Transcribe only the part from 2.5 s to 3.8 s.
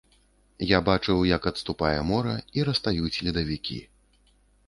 і растаюць ледавікі.